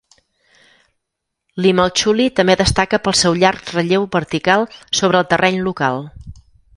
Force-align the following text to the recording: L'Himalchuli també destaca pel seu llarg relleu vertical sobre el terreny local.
L'Himalchuli 1.65 2.25
també 2.39 2.55
destaca 2.61 3.01
pel 3.09 3.17
seu 3.21 3.37
llarg 3.43 3.71
relleu 3.75 4.11
vertical 4.19 4.69
sobre 5.01 5.23
el 5.25 5.33
terreny 5.35 5.61
local. 5.69 6.03